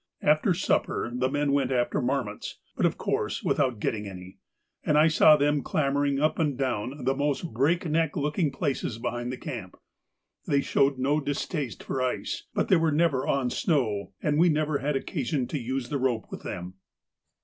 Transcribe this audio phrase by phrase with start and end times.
[0.23, 4.39] After supper the men went after marmots, but of course without getting any,
[4.83, 9.31] and I saw them clambering up and down the most break neck looking places behind
[9.31, 9.77] the camp.
[10.47, 14.79] They showed no distaste for ice, but they were never on snow, and we never
[14.79, 16.73] had occasion to use the rope with them.